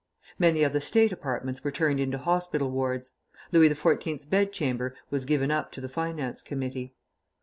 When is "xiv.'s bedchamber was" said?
3.69-5.25